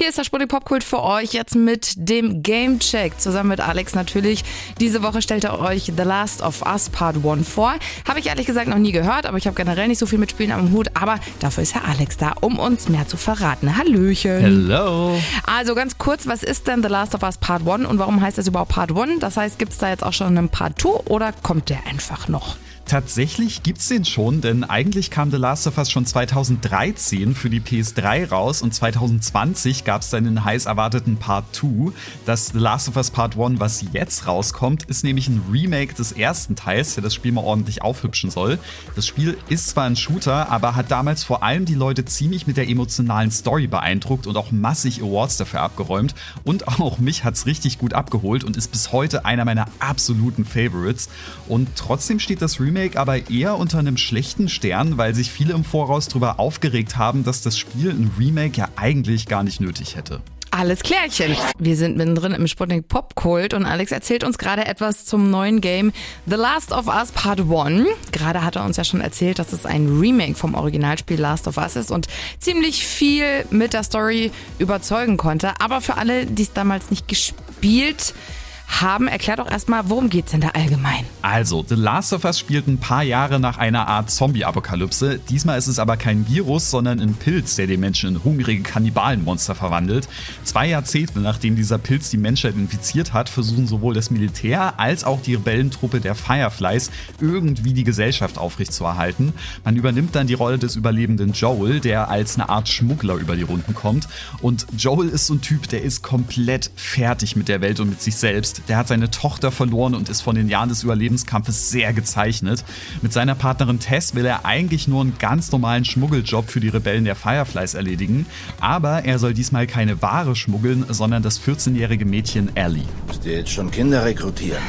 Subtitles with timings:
[0.00, 3.20] Hier ist der Sputnik Popkult für euch jetzt mit dem Game Check.
[3.20, 4.44] Zusammen mit Alex natürlich.
[4.80, 7.74] Diese Woche stellt er euch The Last of Us Part 1 vor.
[8.08, 10.30] Habe ich ehrlich gesagt noch nie gehört, aber ich habe generell nicht so viel mit
[10.30, 10.88] Spielen am Hut.
[10.94, 13.76] Aber dafür ist Herr Alex da, um uns mehr zu verraten.
[13.76, 14.40] Hallöchen.
[14.40, 15.20] Hello.
[15.44, 18.38] Also ganz kurz, was ist denn The Last of Us Part 1 und warum heißt
[18.38, 19.20] das überhaupt Part 1?
[19.20, 22.26] Das heißt, gibt es da jetzt auch schon einen Part 2 oder kommt der einfach
[22.26, 22.56] noch?
[22.86, 27.60] Tatsächlich gibt's den schon, denn eigentlich kam The Last of Us schon 2013 für die
[27.60, 31.92] PS3 raus und 2020 gab's dann den heiß erwarteten Part 2.
[32.26, 36.10] Das The Last of Us Part 1, was jetzt rauskommt, ist nämlich ein Remake des
[36.10, 38.58] ersten Teils, der das Spiel mal ordentlich aufhübschen soll.
[38.96, 42.56] Das Spiel ist zwar ein Shooter, aber hat damals vor allem die Leute ziemlich mit
[42.56, 46.16] der emotionalen Story beeindruckt und auch massig Awards dafür abgeräumt.
[46.42, 51.08] Und auch mich hat's richtig gut abgeholt und ist bis heute einer meiner absoluten Favorites.
[51.46, 55.54] Und trotzdem steht das Remake Remake aber eher unter einem schlechten Stern, weil sich viele
[55.54, 59.96] im Voraus darüber aufgeregt haben, dass das Spiel ein Remake ja eigentlich gar nicht nötig
[59.96, 60.20] hätte.
[60.52, 61.36] Alles klärchen.
[61.58, 65.60] Wir sind mittendrin im Sputnik Pop Kult und Alex erzählt uns gerade etwas zum neuen
[65.60, 65.92] Game
[66.26, 67.88] The Last of Us Part 1.
[68.12, 71.56] Gerade hat er uns ja schon erzählt, dass es ein Remake vom Originalspiel Last of
[71.56, 72.06] Us ist und
[72.38, 75.60] ziemlich viel mit der Story überzeugen konnte.
[75.60, 78.40] Aber für alle, die es damals nicht gespielt haben.
[78.80, 81.04] Erklär doch erstmal, worum geht's denn da allgemein?
[81.20, 85.20] Also, The Last of Us spielt ein paar Jahre nach einer Art Zombie-Apokalypse.
[85.28, 89.54] Diesmal ist es aber kein Virus, sondern ein Pilz, der die Menschen in hungrige Kannibalenmonster
[89.54, 90.08] verwandelt.
[90.44, 95.20] Zwei Jahrzehnte nachdem dieser Pilz die Menschheit infiziert hat, versuchen sowohl das Militär als auch
[95.20, 96.90] die Rebellentruppe der Fireflies
[97.20, 99.34] irgendwie die Gesellschaft aufrechtzuerhalten.
[99.62, 103.42] Man übernimmt dann die Rolle des überlebenden Joel, der als eine Art Schmuggler über die
[103.42, 104.08] Runden kommt.
[104.40, 108.00] Und Joel ist so ein Typ, der ist komplett fertig mit der Welt und mit
[108.00, 111.92] sich selbst der hat seine Tochter verloren und ist von den Jahren des Überlebenskampfes sehr
[111.92, 112.64] gezeichnet.
[113.02, 117.04] Mit seiner Partnerin Tess will er eigentlich nur einen ganz normalen Schmuggeljob für die Rebellen
[117.04, 118.26] der Fireflies erledigen,
[118.60, 122.84] aber er soll diesmal keine Ware schmuggeln, sondern das 14-jährige Mädchen Ellie.
[123.06, 124.62] Müsst ihr jetzt schon Kinder rekrutieren?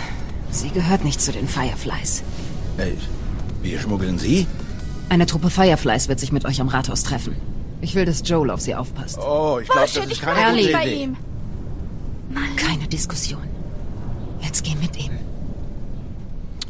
[0.52, 2.24] Sie gehört nicht zu den Fireflies.
[2.78, 2.98] Hey,
[3.62, 4.48] wir schmuggeln sie?
[5.10, 7.36] Eine Truppe Fireflies wird sich mit euch am Rathaus treffen.
[7.82, 9.18] Ich will, dass Joel auf sie aufpasst.
[9.20, 11.10] Oh, ich glaube, das ist keine gute Idee.
[12.56, 13.42] Keine Diskussion.
[14.64, 15.12] Geh mit ihm.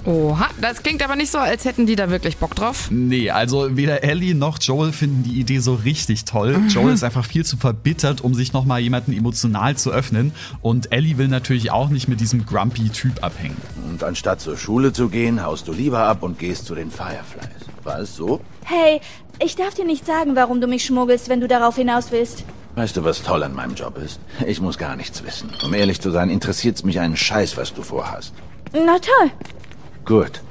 [0.03, 2.89] Oha, das klingt aber nicht so, als hätten die da wirklich Bock drauf.
[2.89, 6.57] Nee, also weder Ellie noch Joel finden die Idee so richtig toll.
[6.57, 6.69] Mhm.
[6.69, 10.31] Joel ist einfach viel zu verbittert, um sich nochmal jemanden emotional zu öffnen.
[10.61, 13.57] Und Ellie will natürlich auch nicht mit diesem grumpy Typ abhängen.
[13.91, 17.67] Und anstatt zur Schule zu gehen, haust du lieber ab und gehst zu den Fireflies.
[17.83, 18.41] War es so?
[18.63, 19.01] Hey,
[19.39, 22.43] ich darf dir nicht sagen, warum du mich schmuggelst, wenn du darauf hinaus willst.
[22.75, 24.19] Weißt du, was toll an meinem Job ist?
[24.47, 25.49] Ich muss gar nichts wissen.
[25.63, 28.33] Um ehrlich zu sein, interessiert's mich einen Scheiß, was du vorhast.
[28.73, 29.31] Na toll.
[30.05, 30.41] Gut.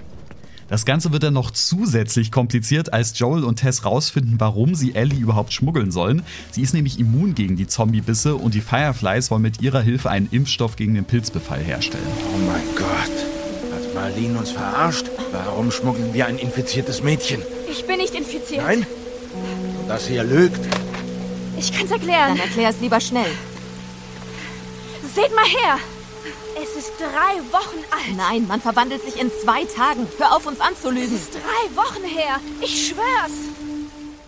[0.68, 5.18] Das Ganze wird dann noch zusätzlich kompliziert, als Joel und Tess rausfinden, warum sie Ellie
[5.18, 6.22] überhaupt schmuggeln sollen.
[6.52, 10.28] Sie ist nämlich immun gegen die Zombie-Bisse und die Fireflies wollen mit ihrer Hilfe einen
[10.30, 12.06] Impfstoff gegen den Pilzbefall herstellen.
[12.32, 13.74] Oh mein Gott.
[13.74, 15.06] Hat Marlene uns verarscht?
[15.32, 17.42] Warum schmuggeln wir ein infiziertes Mädchen?
[17.68, 18.62] Ich bin nicht infiziert.
[18.62, 18.86] Nein?
[19.88, 20.60] Das hier lügt.
[21.60, 22.38] Ich kann's erklären.
[22.38, 23.30] Dann erklär es lieber schnell.
[25.14, 25.78] Seht mal her.
[26.56, 28.16] Es ist drei Wochen alt.
[28.16, 30.06] Nein, man verwandelt sich in zwei Tagen.
[30.18, 31.14] Hör auf, uns anzulügen.
[31.14, 32.36] Es ist drei Wochen her.
[32.62, 33.32] Ich schwör's.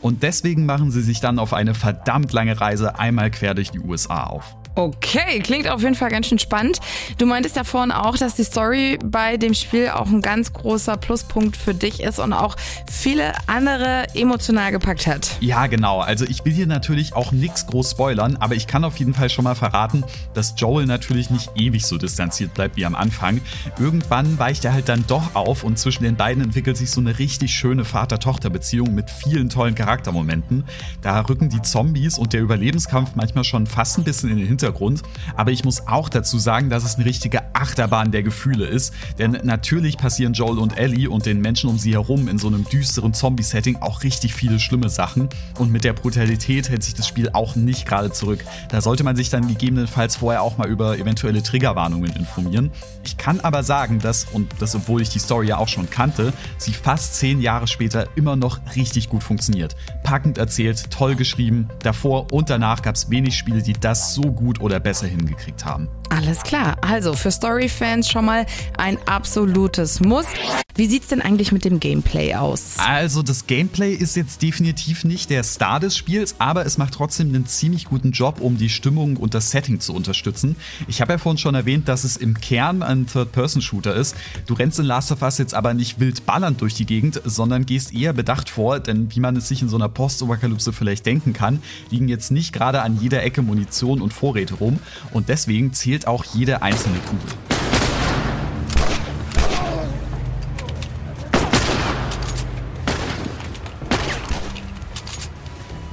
[0.03, 3.81] Und deswegen machen sie sich dann auf eine verdammt lange Reise einmal quer durch die
[3.81, 4.55] USA auf.
[4.75, 6.79] Okay, klingt auf jeden Fall ganz schön spannend.
[7.19, 10.97] Du meintest ja vorhin auch, dass die Story bei dem Spiel auch ein ganz großer
[10.97, 12.57] Pluspunkt für dich ist und auch
[12.91, 15.33] viele andere emotional gepackt hat.
[15.41, 16.01] Ja, genau.
[16.01, 19.29] Also ich will hier natürlich auch nichts groß spoilern, aber ich kann auf jeden Fall
[19.29, 23.43] schon mal verraten, dass Joel natürlich nicht ewig so distanziert bleibt wie am Anfang.
[23.79, 27.19] Irgendwann weicht er halt dann doch auf und zwischen den beiden entwickelt sich so eine
[27.19, 30.65] richtig schöne Vater-Tochter-Beziehung mit vielen tollen Charaktermomenten.
[31.03, 34.62] Da rücken die Zombies und der Überlebenskampf manchmal schon fast ein bisschen in den Hintergrund
[34.63, 35.03] Hintergrund.
[35.37, 38.95] Aber ich muss auch dazu sagen, dass es eine richtige Achterbahn der Gefühle ist.
[39.19, 42.65] Denn natürlich passieren Joel und Ellie und den Menschen um sie herum in so einem
[42.65, 45.29] düsteren Zombie-Setting auch richtig viele schlimme Sachen.
[45.59, 48.45] Und mit der Brutalität hält sich das Spiel auch nicht gerade zurück.
[48.71, 52.71] Da sollte man sich dann gegebenenfalls vorher auch mal über eventuelle Triggerwarnungen informieren.
[53.05, 56.33] Ich kann aber sagen, dass, und das obwohl ich die Story ja auch schon kannte,
[56.59, 59.77] sie fast zehn Jahre später immer noch richtig gut funktioniert.
[60.03, 61.69] Packend erzählt, toll geschrieben.
[61.81, 65.65] Davor und danach gab es wenig Spiele, die das so gut gut oder besser hingekriegt
[65.65, 65.89] haben.
[66.11, 66.77] Alles klar.
[66.83, 68.47] Also für Story-Fans schon mal
[68.77, 70.27] ein absolutes Muss.
[70.75, 72.77] Wie sieht's denn eigentlich mit dem Gameplay aus?
[72.79, 77.29] Also das Gameplay ist jetzt definitiv nicht der Star des Spiels, aber es macht trotzdem
[77.29, 80.57] einen ziemlich guten Job, um die Stimmung und das Setting zu unterstützen.
[80.89, 84.17] Ich habe ja vorhin schon erwähnt, dass es im Kern ein Third-Person-Shooter ist.
[84.47, 87.67] Du rennst in Last of Us jetzt aber nicht wild ballernd durch die Gegend, sondern
[87.67, 91.35] gehst eher bedacht vor, denn wie man es sich in so einer Post-Apokalypse vielleicht denken
[91.35, 94.79] kann, liegen jetzt nicht gerade an jeder Ecke Munition und Vorräte rum
[95.11, 97.52] und deswegen zählt auch jede einzelne Kugel.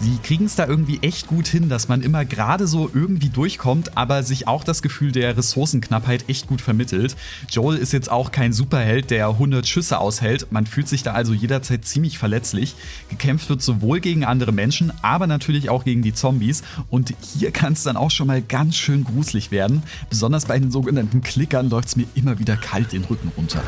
[0.02, 3.98] Sie kriegen es da irgendwie echt gut hin, dass man immer gerade so irgendwie durchkommt,
[3.98, 7.18] aber sich auch das Gefühl der Ressourcenknappheit echt gut vermittelt.
[7.50, 10.48] Joel ist jetzt auch kein Superheld, der 100 Schüsse aushält.
[10.52, 12.76] Man fühlt sich da also jederzeit ziemlich verletzlich.
[13.10, 16.64] Gekämpft wird sowohl gegen andere Menschen, aber natürlich auch gegen die Zombies.
[16.90, 19.84] Und hier kann es dann auch schon mal ganz schön gruselig werden.
[20.10, 23.62] Besonders bei den sogenannten Klickern läuft es mir immer wieder kalt den Rücken runter.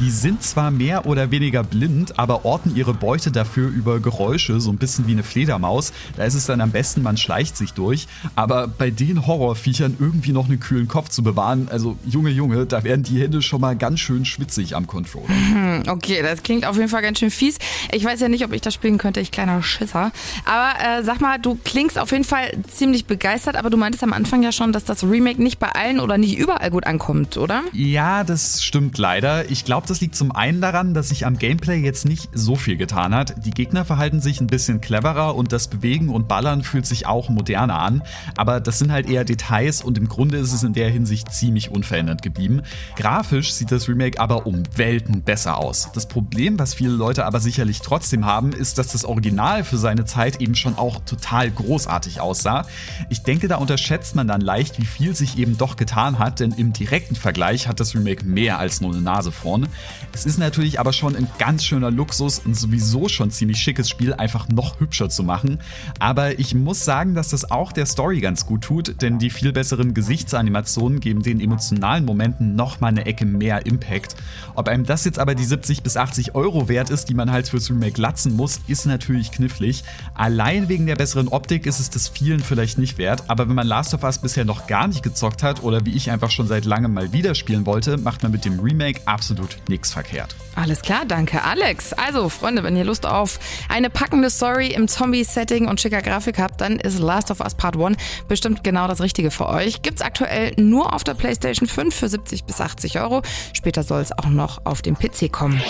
[0.00, 4.70] Die sind zwar mehr oder weniger blind, aber orten ihre Beute dafür über Geräusche, so
[4.70, 5.92] ein bisschen wie eine Fledermaus.
[6.16, 8.08] Da ist es dann am besten, man schleicht sich durch.
[8.34, 12.82] Aber bei den Horrorviechern irgendwie noch einen kühlen Kopf zu bewahren, also Junge, Junge, da
[12.82, 15.28] werden die Hände schon mal ganz schön schwitzig am Controller.
[15.28, 17.58] Hm, okay, das klingt auf jeden Fall ganz schön fies.
[17.92, 20.12] Ich weiß ja nicht, ob ich das spielen könnte, ich kleiner Schisser.
[20.46, 24.14] Aber äh, sag mal, du klingst auf jeden Fall ziemlich begeistert, aber du meintest am
[24.14, 27.64] Anfang ja schon, dass das Remake nicht bei allen oder nicht überall gut ankommt, oder?
[27.74, 29.50] Ja, das stimmt leider.
[29.50, 32.76] Ich glaube, das liegt zum einen daran, dass sich am Gameplay jetzt nicht so viel
[32.76, 33.44] getan hat.
[33.44, 37.28] Die Gegner verhalten sich ein bisschen cleverer und das Bewegen und Ballern fühlt sich auch
[37.28, 38.02] moderner an.
[38.36, 41.70] Aber das sind halt eher Details und im Grunde ist es in der Hinsicht ziemlich
[41.70, 42.62] unverändert geblieben.
[42.96, 45.90] Grafisch sieht das Remake aber um Welten besser aus.
[45.94, 50.04] Das Problem, was viele Leute aber sicherlich trotzdem haben, ist, dass das Original für seine
[50.04, 52.66] Zeit eben schon auch total großartig aussah.
[53.08, 56.52] Ich denke, da unterschätzt man dann leicht, wie viel sich eben doch getan hat, denn
[56.52, 59.68] im direkten Vergleich hat das Remake mehr als nur eine Nase vorn.
[60.12, 64.12] Es ist natürlich aber schon ein ganz schöner Luxus und sowieso schon ziemlich schickes Spiel
[64.12, 65.60] einfach noch hübscher zu machen.
[65.98, 69.52] Aber ich muss sagen, dass das auch der Story ganz gut tut, denn die viel
[69.52, 74.16] besseren Gesichtsanimationen geben den emotionalen Momenten noch mal eine Ecke mehr Impact.
[74.54, 77.48] Ob einem das jetzt aber die 70 bis 80 Euro wert ist, die man halt
[77.48, 79.84] fürs Remake latzen muss, ist natürlich knifflig.
[80.14, 83.66] Allein wegen der besseren Optik ist es das vielen vielleicht nicht wert, aber wenn man
[83.66, 86.64] Last of Us bisher noch gar nicht gezockt hat oder wie ich einfach schon seit
[86.64, 90.36] langem mal wieder spielen wollte, macht man mit dem Remake absolut nichts verkehrt.
[90.54, 91.94] Alles klar, danke Alex.
[91.94, 93.38] Also Freunde, wenn ihr Lust auf
[93.68, 97.76] eine packende Story im Zombie-Setting und schicker Grafik habt, dann ist Last of Us Part
[97.76, 97.96] 1
[98.28, 99.80] bestimmt genau das Richtige für euch.
[99.80, 103.22] Gibt's aktuell nur auf der PlayStation 5 für 70 bis 80 Euro.
[103.54, 105.62] Später soll es auch noch auf dem PC kommen.